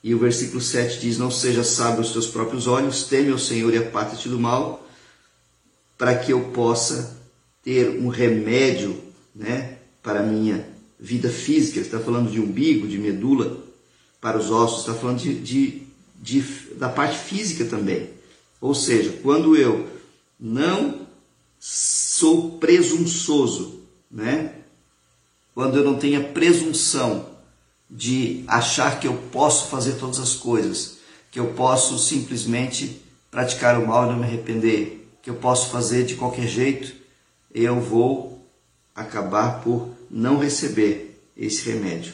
E 0.03 0.15
o 0.15 0.19
versículo 0.19 0.61
7 0.61 0.99
diz: 0.99 1.17
Não 1.17 1.29
seja 1.29 1.63
sábio 1.63 1.99
aos 1.99 2.11
teus 2.11 2.27
próprios 2.27 2.67
olhos, 2.67 3.03
teme 3.03 3.31
o 3.31 3.39
Senhor 3.39 3.73
e 3.73 3.77
aparte-te 3.77 4.29
do 4.29 4.39
mal, 4.39 4.87
para 5.97 6.15
que 6.15 6.33
eu 6.33 6.49
possa 6.49 7.17
ter 7.63 7.99
um 7.99 8.07
remédio 8.07 8.99
né, 9.35 9.77
para 10.01 10.21
a 10.21 10.23
minha 10.23 10.67
vida 10.99 11.29
física. 11.29 11.77
Ele 11.77 11.85
está 11.85 11.99
falando 11.99 12.31
de 12.31 12.39
umbigo, 12.39 12.87
de 12.87 12.97
medula 12.97 13.63
para 14.19 14.37
os 14.37 14.49
ossos, 14.49 14.81
está 14.81 14.93
falando 14.93 15.19
de, 15.19 15.35
de, 15.35 15.83
de, 16.15 16.41
da 16.75 16.89
parte 16.89 17.17
física 17.17 17.65
também. 17.65 18.09
Ou 18.59 18.73
seja, 18.73 19.11
quando 19.21 19.55
eu 19.55 19.87
não 20.39 21.07
sou 21.59 22.57
presunçoso, 22.57 23.81
né? 24.09 24.60
Quando 25.53 25.77
eu 25.77 25.83
não 25.83 25.95
tenho 25.95 26.21
a 26.21 26.23
presunção 26.23 27.25
de 27.89 28.43
achar 28.47 28.99
que 28.99 29.07
eu 29.07 29.13
posso 29.31 29.67
fazer 29.67 29.93
todas 29.93 30.19
as 30.19 30.33
coisas, 30.33 30.97
que 31.29 31.39
eu 31.39 31.47
posso 31.53 31.97
simplesmente 31.97 33.01
praticar 33.29 33.77
o 33.77 33.87
mal 33.87 34.05
e 34.05 34.09
não 34.11 34.19
me 34.19 34.25
arrepender, 34.25 35.09
que 35.21 35.29
eu 35.29 35.35
posso 35.35 35.69
fazer 35.69 36.05
de 36.05 36.15
qualquer 36.15 36.47
jeito, 36.47 36.93
eu 37.53 37.79
vou 37.79 38.45
acabar 38.95 39.61
por 39.61 39.89
não 40.09 40.37
receber 40.37 41.21
esse 41.35 41.69
remédio, 41.69 42.13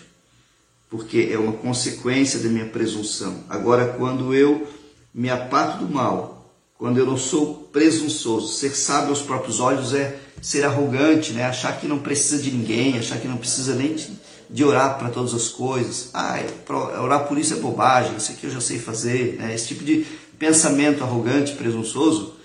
porque 0.90 1.30
é 1.32 1.38
uma 1.38 1.54
consequência 1.54 2.40
da 2.40 2.50
minha 2.50 2.66
presunção. 2.66 3.44
Agora, 3.50 3.94
quando 3.94 4.34
eu 4.34 4.68
me 5.14 5.30
aparto 5.30 5.86
do 5.86 5.94
mal 5.94 6.38
quando 6.78 6.98
eu 6.98 7.06
não 7.06 7.18
sou 7.18 7.56
presunçoso. 7.72 8.54
Ser 8.54 8.76
sábio 8.76 9.10
aos 9.10 9.22
próprios 9.22 9.60
olhos 9.60 9.94
é 9.94 10.20
ser 10.42 10.64
arrogante, 10.64 11.34
né? 11.34 11.44
achar 11.44 11.80
que 11.80 11.88
não 11.88 12.00
precisa 12.00 12.42
de 12.42 12.52
ninguém, 12.52 12.98
achar 12.98 13.20
que 13.20 13.28
não 13.28 13.38
precisa 13.38 13.76
nem 13.76 13.96
de, 13.96 14.12
de 14.50 14.64
orar 14.64 14.98
para 14.98 15.10
todas 15.10 15.34
as 15.34 15.48
coisas. 15.48 16.10
Ah, 16.14 16.40
orar 17.02 17.28
por 17.28 17.38
isso 17.38 17.54
é 17.54 17.58
bobagem, 17.58 18.16
isso 18.18 18.32
aqui 18.32 18.46
eu 18.46 18.52
já 18.52 18.62
sei 18.62 18.80
fazer. 18.80 19.38
Né? 19.38 19.54
Esse 19.54 19.68
tipo 19.68 19.84
de 19.84 20.06
pensamento 20.38 21.04
arrogante, 21.04 21.54
presunçoso, 21.54 22.36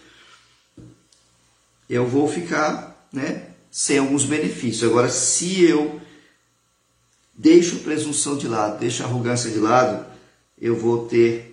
eu 1.88 2.06
vou 2.06 2.26
ficar 2.26 3.06
né, 3.12 3.49
sem 3.70 3.99
alguns 3.99 4.25
benefícios. 4.25 4.90
Agora, 4.90 5.11
se 5.11 5.62
eu 5.62 6.00
deixo 7.34 7.76
a 7.76 7.80
presunção 7.80 8.37
de 8.37 8.49
lado, 8.49 8.78
deixo 8.78 9.02
a 9.02 9.06
arrogância 9.06 9.50
de 9.50 9.58
lado, 9.58 10.06
eu 10.58 10.76
vou 10.76 11.06
ter 11.06 11.51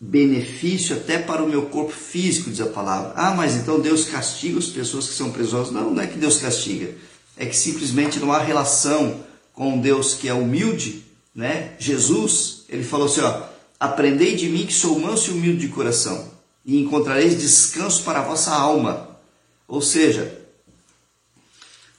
benefício 0.00 0.96
até 0.96 1.18
para 1.18 1.42
o 1.42 1.48
meu 1.48 1.66
corpo 1.66 1.92
físico, 1.92 2.50
diz 2.50 2.60
a 2.60 2.66
palavra. 2.66 3.12
Ah, 3.16 3.34
mas 3.34 3.54
então 3.54 3.80
Deus 3.80 4.04
castiga 4.04 4.58
as 4.58 4.66
pessoas 4.66 5.08
que 5.08 5.14
são 5.14 5.30
presosas. 5.30 5.72
Não, 5.72 5.92
não 5.92 6.02
é 6.02 6.06
que 6.06 6.18
Deus 6.18 6.36
castiga. 6.36 6.94
É 7.36 7.46
que 7.46 7.56
simplesmente 7.56 8.18
não 8.18 8.32
há 8.32 8.38
relação 8.38 9.24
com 9.52 9.74
um 9.74 9.80
Deus 9.80 10.14
que 10.14 10.28
é 10.28 10.34
humilde, 10.34 11.02
né? 11.34 11.74
Jesus, 11.78 12.64
ele 12.68 12.84
falou 12.84 13.06
assim, 13.06 13.20
ó, 13.20 13.42
aprendei 13.80 14.36
de 14.36 14.48
mim 14.48 14.66
que 14.66 14.72
sou 14.72 14.98
manso 14.98 15.30
e 15.30 15.34
humilde 15.34 15.66
de 15.66 15.72
coração, 15.72 16.30
e 16.64 16.78
encontrareis 16.78 17.40
descanso 17.40 18.02
para 18.04 18.20
a 18.20 18.24
vossa 18.24 18.52
alma. 18.52 19.18
Ou 19.66 19.80
seja, 19.80 20.40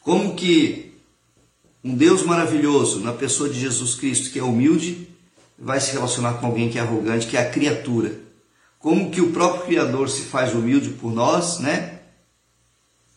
como 0.02 0.36
que 0.36 0.94
um 1.84 1.96
Deus 1.96 2.24
maravilhoso 2.24 3.00
na 3.00 3.14
pessoa 3.14 3.50
de 3.50 3.60
Jesus 3.60 3.96
Cristo, 3.96 4.32
que 4.32 4.40
é 4.40 4.44
humilde, 4.44 5.08
vai 5.58 5.80
se 5.80 5.92
relacionar 5.92 6.36
com 6.36 6.46
alguém 6.46 6.70
que 6.70 6.78
é 6.78 6.82
arrogante, 6.82 7.28
que 7.28 7.38
é 7.38 7.42
a 7.42 7.50
criatura. 7.50 8.14
Como 8.80 9.10
que 9.10 9.22
o 9.22 9.32
próprio 9.32 9.66
Criador 9.66 10.10
se 10.10 10.24
faz 10.24 10.54
humilde 10.54 10.92
por 10.92 11.12
nós, 11.12 11.60
né? 11.60 12.00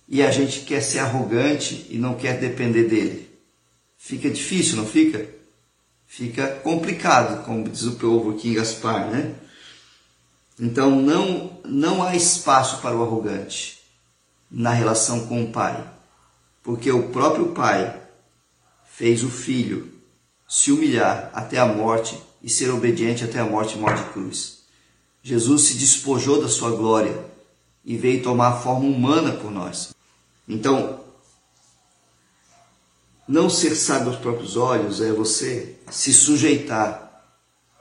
E 0.08 0.22
a 0.22 0.30
gente 0.30 0.60
quer 0.60 0.80
ser 0.80 1.00
arrogante 1.00 1.86
e 1.90 1.98
não 1.98 2.14
quer 2.14 2.40
depender 2.40 2.84
dele. 2.84 3.30
Fica 3.96 4.30
difícil, 4.30 4.76
não 4.76 4.86
fica? 4.86 5.28
Fica 6.06 6.48
complicado, 6.48 7.44
como 7.44 7.68
diz 7.68 7.84
o 7.84 7.92
povo 7.92 8.30
aqui 8.32 8.48
em 8.48 8.54
Gaspar, 8.54 9.10
né? 9.10 9.34
Então 10.58 10.90
não, 10.90 11.60
não 11.64 12.02
há 12.02 12.16
espaço 12.16 12.80
para 12.80 12.96
o 12.96 13.02
arrogante 13.02 13.78
na 14.50 14.72
relação 14.72 15.26
com 15.26 15.44
o 15.44 15.52
pai, 15.52 15.88
porque 16.62 16.90
o 16.90 17.10
próprio 17.10 17.52
pai 17.52 18.02
fez 18.84 19.22
o 19.22 19.30
filho 19.30 19.92
se 20.48 20.72
humilhar 20.72 21.30
até 21.32 21.58
a 21.58 21.66
morte 21.66 22.20
e 22.42 22.48
ser 22.48 22.70
obediente 22.70 23.24
até 23.24 23.38
a 23.38 23.44
morte 23.44 23.76
e 23.76 23.78
morte 23.78 24.02
de 24.02 24.10
cruz. 24.10 24.60
Jesus 25.22 25.62
se 25.62 25.74
despojou 25.74 26.40
da 26.40 26.48
sua 26.48 26.70
glória 26.70 27.24
e 27.84 27.96
veio 27.96 28.22
tomar 28.22 28.48
a 28.48 28.60
forma 28.60 28.86
humana 28.86 29.32
por 29.32 29.50
nós. 29.50 29.94
Então, 30.48 31.00
não 33.28 33.48
ser 33.48 33.76
sábio 33.76 34.08
aos 34.08 34.18
próprios 34.18 34.56
olhos 34.56 35.00
é 35.00 35.12
você 35.12 35.76
se 35.90 36.12
sujeitar 36.12 37.24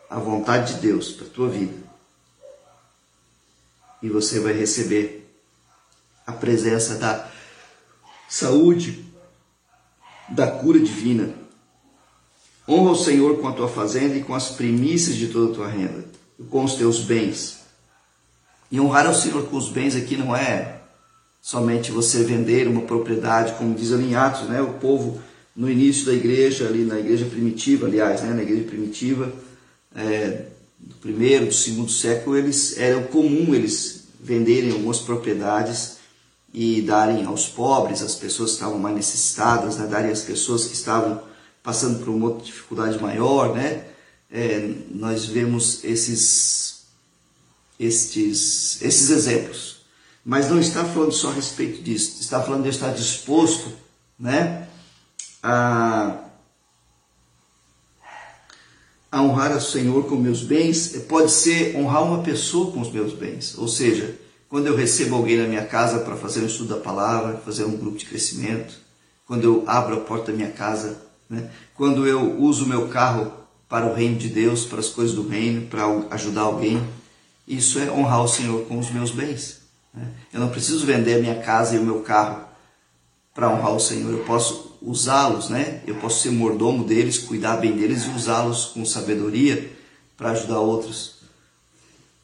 à 0.10 0.20
vontade 0.20 0.76
de 0.76 0.82
Deus 0.82 1.12
para 1.14 1.26
a 1.26 1.30
tua 1.30 1.50
vida. 1.50 1.90
E 4.02 4.10
você 4.10 4.40
vai 4.40 4.54
receber 4.54 5.28
a 6.26 6.32
presença 6.32 6.96
da 6.96 7.28
saúde, 8.30 9.04
da 10.30 10.52
cura 10.52 10.80
divina. 10.80 11.34
Honra 12.70 12.92
o 12.92 12.96
Senhor 12.96 13.38
com 13.40 13.48
a 13.48 13.52
tua 13.52 13.68
fazenda 13.68 14.16
e 14.16 14.24
com 14.24 14.36
as 14.36 14.50
primícias 14.50 15.16
de 15.16 15.28
toda 15.30 15.52
a 15.52 15.56
tua 15.56 15.68
renda, 15.68 16.06
com 16.52 16.64
os 16.64 16.76
teus 16.76 17.00
bens. 17.00 17.58
E 18.72 18.80
honrar 18.80 19.08
ao 19.08 19.16
Senhor 19.16 19.48
com 19.48 19.58
os 19.58 19.70
bens 19.70 19.96
aqui 19.96 20.16
não 20.16 20.36
é 20.36 20.82
somente 21.42 21.92
você 21.92 22.24
vender 22.24 22.68
uma 22.68 22.82
propriedade, 22.82 23.54
como 23.54 23.74
diz 23.74 23.92
ali 23.92 24.12
em 24.12 24.16
Atos, 24.16 24.48
né? 24.48 24.62
O 24.62 24.74
povo 24.74 25.20
no 25.56 25.70
início 25.70 26.06
da 26.06 26.14
igreja, 26.14 26.68
ali 26.68 26.84
na 26.84 27.00
igreja 27.00 27.26
primitiva, 27.26 27.88
aliás, 27.88 28.22
né? 28.22 28.34
na 28.34 28.44
igreja 28.44 28.64
primitiva, 28.64 29.34
é, 29.96 30.46
do 30.78 30.96
primeiro, 30.96 31.48
do 31.48 31.54
segundo 31.54 31.92
século, 31.92 32.38
eles 32.38 32.78
era 32.78 33.02
comum 33.02 33.54
eles 33.54 34.04
venderem 34.22 34.72
algumas 34.72 35.00
propriedades 35.00 35.98
e 36.54 36.82
darem 36.82 37.26
aos 37.26 37.48
pobres, 37.48 38.02
às 38.02 38.16
pessoas 38.16 38.52
que 38.52 38.56
estavam 38.58 38.78
mais 38.78 38.96
necessitadas, 38.96 39.78
né? 39.78 39.88
darem 39.88 40.12
às 40.12 40.22
pessoas 40.22 40.66
que 40.66 40.74
estavam 40.74 41.22
passando 41.70 42.04
por 42.04 42.10
uma 42.10 42.34
dificuldade 42.42 43.00
maior, 43.00 43.54
né? 43.54 43.86
É, 44.32 44.74
nós 44.90 45.26
vemos 45.26 45.84
esses, 45.84 46.86
estes, 47.80 48.82
esses 48.82 49.12
exemplos. 49.12 49.82
Mas 50.26 50.50
não 50.50 50.60
está 50.60 50.84
falando 50.84 51.12
só 51.12 51.30
a 51.30 51.34
respeito 51.34 51.84
disso, 51.84 52.22
está 52.22 52.42
falando 52.42 52.64
de 52.64 52.70
estar 52.70 52.92
disposto 52.92 53.72
né, 54.18 54.68
a, 55.44 56.18
a 59.12 59.22
honrar 59.22 59.56
o 59.56 59.62
Senhor 59.62 60.08
com 60.08 60.16
meus 60.16 60.42
bens. 60.42 60.88
Pode 61.08 61.30
ser 61.30 61.76
honrar 61.76 62.04
uma 62.04 62.24
pessoa 62.24 62.72
com 62.72 62.82
os 62.82 62.92
meus 62.92 63.14
bens, 63.14 63.56
ou 63.60 63.68
seja, 63.68 64.20
quando 64.50 64.66
eu 64.66 64.76
recebo 64.76 65.16
alguém 65.16 65.38
na 65.38 65.48
minha 65.48 65.68
casa 65.68 66.00
para 66.00 66.16
fazer 66.16 66.42
um 66.42 66.48
estudo 66.48 66.74
da 66.74 66.82
palavra, 66.82 67.38
fazer 67.46 67.64
um 67.64 67.78
grupo 67.78 68.00
de 68.00 68.08
crescimento, 68.08 68.74
quando 69.28 69.44
eu 69.44 69.64
abro 69.68 69.98
a 69.98 70.00
porta 70.00 70.32
da 70.32 70.38
minha 70.38 70.50
casa, 70.50 71.09
né? 71.30 71.50
quando 71.76 72.08
eu 72.08 72.40
uso 72.40 72.66
o 72.66 72.68
meu 72.68 72.88
carro 72.88 73.32
para 73.68 73.86
o 73.86 73.94
reino 73.94 74.18
de 74.18 74.30
Deus, 74.30 74.66
para 74.66 74.80
as 74.80 74.90
coisas 74.90 75.16
do 75.16 75.28
reino, 75.28 75.68
para 75.68 75.86
ajudar 76.12 76.42
alguém, 76.42 76.84
isso 77.48 77.80
é 77.80 77.92
honrar 77.92 78.24
o 78.24 78.28
Senhor 78.28 78.66
com 78.66 78.80
os 78.80 78.90
meus 78.90 79.12
bens. 79.12 79.62
Né? 79.94 80.08
Eu 80.34 80.40
não 80.40 80.50
preciso 80.50 80.86
vender 80.86 81.16
a 81.16 81.20
minha 81.20 81.42
casa 81.42 81.76
e 81.76 81.80
o 81.80 81.84
meu 81.84 82.02
carro 82.02 82.50
para 83.34 83.50
honrar 83.50 83.74
o 83.74 83.80
Senhor, 83.80 84.12
eu 84.12 84.26
posso 84.26 84.78
usá-los, 84.82 85.50
né? 85.50 85.82
eu 85.86 85.96
posso 85.96 86.22
ser 86.22 86.32
mordomo 86.32 86.84
deles, 86.84 87.18
cuidar 87.20 87.58
bem 87.58 87.74
deles 87.74 88.06
e 88.06 88.10
usá-los 88.10 88.66
com 88.66 88.84
sabedoria 88.84 89.72
para 90.18 90.32
ajudar 90.32 90.60
outros. 90.60 91.20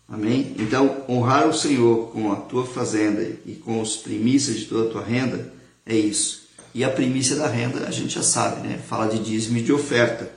Amém? 0.08 0.56
Então, 0.60 1.04
honrar 1.10 1.48
o 1.48 1.54
Senhor 1.54 2.12
com 2.12 2.32
a 2.32 2.36
tua 2.36 2.66
fazenda 2.66 3.22
e 3.46 3.56
com 3.56 3.82
os 3.82 3.98
primícias 3.98 4.58
de 4.58 4.66
toda 4.66 4.90
a 4.90 4.92
tua 4.92 5.04
renda 5.04 5.52
é 5.86 5.96
isso. 5.96 6.45
E 6.76 6.84
a 6.84 6.90
primícia 6.90 7.38
da 7.38 7.48
renda 7.48 7.88
a 7.88 7.90
gente 7.90 8.16
já 8.16 8.22
sabe, 8.22 8.68
né? 8.68 8.78
Fala 8.78 9.08
de 9.08 9.18
dízimo 9.20 9.58
e 9.58 9.62
de 9.62 9.72
oferta, 9.72 10.30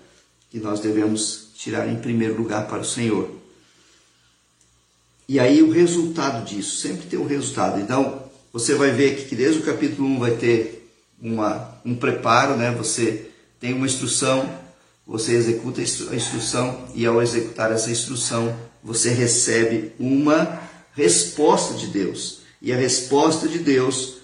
que 0.48 0.60
nós 0.60 0.78
devemos 0.78 1.48
tirar 1.56 1.88
em 1.88 1.96
primeiro 1.96 2.36
lugar 2.36 2.68
para 2.68 2.78
o 2.78 2.84
Senhor. 2.84 3.28
E 5.28 5.40
aí 5.40 5.60
o 5.60 5.72
resultado 5.72 6.44
disso, 6.44 6.76
sempre 6.76 7.08
tem 7.08 7.18
um 7.18 7.26
resultado. 7.26 7.80
Então, 7.80 8.22
você 8.52 8.76
vai 8.76 8.92
ver 8.92 9.26
que 9.26 9.34
desde 9.34 9.58
o 9.58 9.64
capítulo 9.64 10.06
1 10.10 10.18
vai 10.20 10.30
ter 10.36 10.88
uma, 11.20 11.76
um 11.84 11.96
preparo, 11.96 12.56
né? 12.56 12.70
Você 12.70 13.30
tem 13.58 13.72
uma 13.72 13.86
instrução, 13.86 14.48
você 15.04 15.32
executa 15.32 15.80
a 15.80 16.14
instrução 16.14 16.86
e 16.94 17.04
ao 17.04 17.20
executar 17.20 17.72
essa 17.72 17.90
instrução, 17.90 18.56
você 18.80 19.10
recebe 19.10 19.90
uma 19.98 20.62
resposta 20.92 21.74
de 21.74 21.88
Deus. 21.88 22.42
E 22.62 22.72
a 22.72 22.76
resposta 22.76 23.48
de 23.48 23.58
Deus 23.58 24.17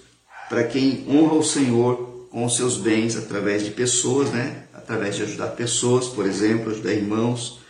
para 0.49 0.65
quem 0.65 1.07
honra 1.09 1.35
o 1.35 1.43
Senhor 1.43 2.29
com 2.31 2.45
os 2.45 2.57
seus 2.57 2.77
bens 2.77 3.17
através 3.17 3.65
de 3.65 3.71
pessoas, 3.71 4.31
né? 4.31 4.65
Através 4.73 5.17
de 5.17 5.23
ajudar 5.23 5.49
pessoas, 5.49 6.07
por 6.09 6.27
exemplo, 6.27 6.71
ajudar 6.71 6.93
irmãos, 6.93 7.61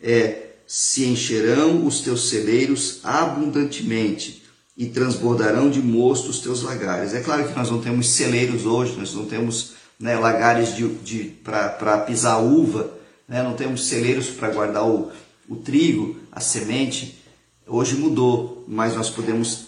é 0.00 0.50
se 0.66 1.04
encherão 1.04 1.86
os 1.86 2.00
teus 2.00 2.28
celeiros 2.30 3.00
abundantemente 3.02 4.42
e 4.76 4.86
transbordarão 4.86 5.68
de 5.68 5.80
mosto 5.80 6.30
os 6.30 6.40
teus 6.40 6.62
lagares. 6.62 7.12
É 7.12 7.20
claro 7.20 7.46
que 7.46 7.54
nós 7.54 7.70
não 7.70 7.80
temos 7.80 8.10
celeiros 8.10 8.64
hoje, 8.64 8.96
nós 8.96 9.12
não 9.12 9.26
temos 9.26 9.72
né, 10.00 10.18
lagares 10.18 10.74
de, 10.74 10.88
de 10.88 11.24
para 11.44 11.98
pisar 11.98 12.42
uva, 12.42 12.90
né? 13.28 13.42
não 13.42 13.54
temos 13.54 13.86
celeiros 13.86 14.28
para 14.28 14.50
guardar 14.50 14.86
o, 14.86 15.12
o 15.48 15.56
trigo, 15.56 16.16
a 16.30 16.40
semente, 16.40 17.22
hoje 17.66 17.94
mudou, 17.94 18.64
mas 18.66 18.94
nós 18.94 19.10
podemos 19.10 19.66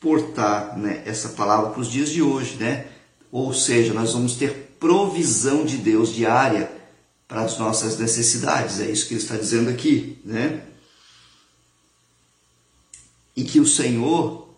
transportar 0.00 0.78
né, 0.78 1.02
essa 1.04 1.30
palavra 1.30 1.70
para 1.70 1.80
os 1.80 1.90
dias 1.90 2.08
de 2.08 2.22
hoje, 2.22 2.56
né? 2.56 2.86
Ou 3.30 3.52
seja, 3.52 3.92
nós 3.92 4.14
vamos 4.14 4.34
ter 4.34 4.74
provisão 4.80 5.64
de 5.64 5.76
Deus 5.76 6.12
diária 6.12 6.72
para 7.28 7.42
as 7.42 7.58
nossas 7.58 7.98
necessidades, 7.98 8.80
é 8.80 8.90
isso 8.90 9.06
que 9.06 9.14
ele 9.14 9.22
está 9.22 9.36
dizendo 9.36 9.68
aqui, 9.68 10.18
né? 10.24 10.64
E 13.36 13.44
que 13.44 13.60
o 13.60 13.66
Senhor 13.66 14.48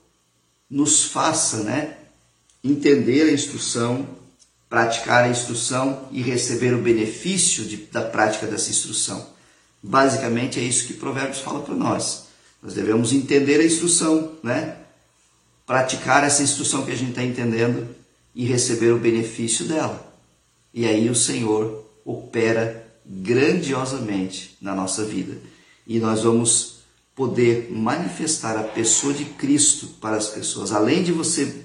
nos 0.70 1.04
faça, 1.04 1.64
né, 1.64 1.98
entender 2.64 3.28
a 3.28 3.32
instrução, 3.32 4.08
praticar 4.70 5.24
a 5.24 5.28
instrução 5.28 6.08
e 6.10 6.22
receber 6.22 6.72
o 6.72 6.80
benefício 6.80 7.64
de, 7.64 7.76
da 7.76 8.00
prática 8.00 8.46
dessa 8.46 8.70
instrução. 8.70 9.26
Basicamente 9.82 10.58
é 10.58 10.62
isso 10.62 10.86
que 10.86 10.94
Provérbios 10.94 11.40
fala 11.40 11.60
para 11.60 11.74
nós. 11.74 12.28
Nós 12.62 12.72
devemos 12.72 13.12
entender 13.12 13.60
a 13.60 13.64
instrução, 13.64 14.38
né? 14.42 14.81
Praticar 15.66 16.24
essa 16.24 16.42
instrução 16.42 16.84
que 16.84 16.92
a 16.92 16.96
gente 16.96 17.10
está 17.10 17.22
entendendo 17.22 17.88
e 18.34 18.44
receber 18.44 18.92
o 18.92 18.98
benefício 18.98 19.66
dela. 19.66 20.12
E 20.72 20.86
aí 20.86 21.08
o 21.08 21.14
Senhor 21.14 21.84
opera 22.04 22.86
grandiosamente 23.04 24.56
na 24.60 24.74
nossa 24.74 25.04
vida. 25.04 25.36
E 25.86 25.98
nós 25.98 26.22
vamos 26.22 26.82
poder 27.14 27.70
manifestar 27.70 28.56
a 28.56 28.62
pessoa 28.62 29.12
de 29.12 29.24
Cristo 29.24 29.86
para 30.00 30.16
as 30.16 30.28
pessoas. 30.28 30.72
Além 30.72 31.02
de 31.02 31.12
você 31.12 31.64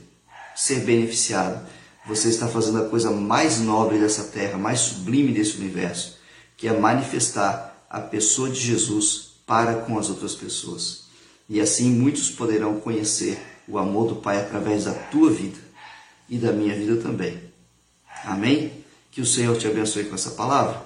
ser 0.56 0.82
beneficiado, 0.82 1.66
você 2.06 2.30
está 2.30 2.48
fazendo 2.48 2.80
a 2.80 2.90
coisa 2.90 3.12
mais 3.12 3.60
nobre 3.60 4.00
dessa 4.00 4.26
terra, 4.26 4.58
mais 4.58 4.80
sublime 4.80 5.34
desse 5.34 5.58
universo, 5.58 6.18
que 6.56 6.68
é 6.68 6.78
manifestar 6.78 7.86
a 7.90 8.00
pessoa 8.00 8.50
de 8.50 8.60
Jesus 8.60 9.28
para 9.46 9.76
com 9.76 9.98
as 9.98 10.10
outras 10.10 10.36
pessoas. 10.36 11.04
E 11.50 11.62
assim 11.62 11.92
muitos 11.92 12.30
poderão 12.30 12.80
conhecer 12.80 13.40
o 13.68 13.78
amor 13.78 14.08
do 14.08 14.16
Pai 14.16 14.40
através 14.40 14.86
da 14.86 14.94
tua 14.94 15.30
vida 15.30 15.58
e 16.30 16.38
da 16.38 16.52
minha 16.52 16.76
vida 16.76 16.98
também. 16.98 17.40
Amém? 18.24 18.72
Que 19.12 19.22
o 19.22 19.26
Senhor 19.26 19.58
te 19.58 19.68
abençoe 19.68 20.06
com 20.06 20.16
essa 20.16 20.32
palavra, 20.32 20.82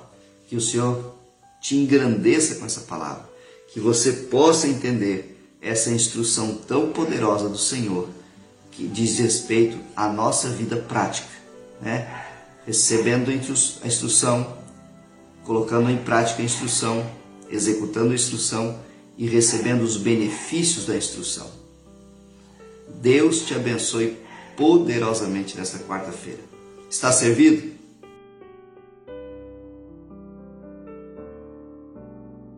que 0.48 0.56
o 0.56 0.62
Senhor 0.62 1.16
te 1.62 1.76
engrandeça 1.76 2.56
com 2.56 2.66
essa 2.66 2.82
palavra, 2.82 3.30
que 3.72 3.80
você 3.80 4.12
possa 4.12 4.68
entender 4.68 5.38
essa 5.62 5.92
instrução 5.92 6.56
tão 6.56 6.92
poderosa 6.92 7.48
do 7.48 7.58
Senhor 7.58 8.10
que 8.72 8.88
diz 8.88 9.20
respeito 9.20 9.78
à 9.96 10.08
nossa 10.08 10.50
vida 10.50 10.78
prática, 10.78 11.30
né? 11.82 12.26
Recebendo 12.66 13.30
a 13.30 13.88
instrução 13.88 14.62
colocando 15.44 15.90
em 15.90 15.98
prática 15.98 16.42
a 16.42 16.46
instrução, 16.46 17.06
executando 17.50 18.12
a 18.12 18.16
instrução 18.16 18.80
e 19.18 19.28
recebendo 19.28 19.82
os 19.82 19.98
benefícios 19.98 20.86
da 20.86 20.96
instrução. 20.96 21.61
Deus 23.00 23.42
te 23.42 23.54
abençoe 23.54 24.18
poderosamente 24.58 25.58
nesta 25.58 25.80
quarta-feira. 25.80 26.40
Está 26.90 27.12
servido? 27.12 27.71